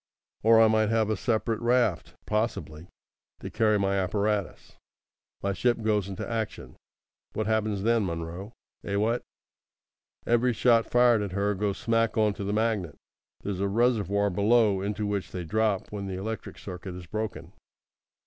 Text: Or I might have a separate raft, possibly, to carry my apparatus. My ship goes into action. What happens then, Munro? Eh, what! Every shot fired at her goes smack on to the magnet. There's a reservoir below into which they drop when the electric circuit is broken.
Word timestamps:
Or 0.41 0.59
I 0.59 0.67
might 0.67 0.89
have 0.89 1.11
a 1.11 1.15
separate 1.15 1.59
raft, 1.59 2.15
possibly, 2.25 2.87
to 3.39 3.51
carry 3.51 3.77
my 3.77 3.97
apparatus. 3.97 4.75
My 5.43 5.53
ship 5.53 5.83
goes 5.83 6.07
into 6.09 6.27
action. 6.27 6.75
What 7.33 7.45
happens 7.45 7.83
then, 7.83 8.03
Munro? 8.07 8.51
Eh, 8.83 8.95
what! 8.95 9.21
Every 10.25 10.53
shot 10.53 10.87
fired 10.89 11.21
at 11.21 11.33
her 11.33 11.53
goes 11.53 11.77
smack 11.77 12.17
on 12.17 12.33
to 12.33 12.43
the 12.43 12.51
magnet. 12.51 12.97
There's 13.43 13.59
a 13.59 13.67
reservoir 13.67 14.31
below 14.31 14.81
into 14.81 15.05
which 15.05 15.31
they 15.31 15.43
drop 15.43 15.91
when 15.91 16.07
the 16.07 16.15
electric 16.17 16.57
circuit 16.57 16.95
is 16.95 17.05
broken. 17.05 17.53